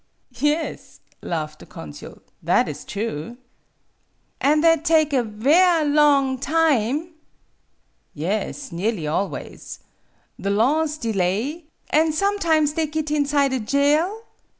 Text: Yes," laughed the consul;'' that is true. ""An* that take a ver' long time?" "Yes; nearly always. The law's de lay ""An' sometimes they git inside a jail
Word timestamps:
Yes," 0.39 0.99
laughed 1.21 1.59
the 1.59 1.67
consul;'' 1.67 2.23
that 2.41 2.67
is 2.67 2.85
true. 2.85 3.37
""An* 4.51 4.61
that 4.61 4.83
take 4.83 5.13
a 5.13 5.21
ver' 5.21 5.85
long 5.85 6.39
time?" 6.39 7.13
"Yes; 8.15 8.71
nearly 8.71 9.05
always. 9.05 9.77
The 10.39 10.49
law's 10.49 10.97
de 10.97 11.13
lay 11.13 11.65
""An' 11.91 12.13
sometimes 12.13 12.73
they 12.73 12.87
git 12.87 13.11
inside 13.11 13.53
a 13.53 13.59
jail 13.59 14.23